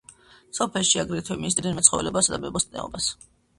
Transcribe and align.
სოფელში 0.59 1.01
აგრეთვე 1.03 1.37
მისდევდნენ 1.43 1.79
მეცხოველეობასა 1.81 2.35
და 2.35 2.43
მებოსტნეობას. 2.49 3.15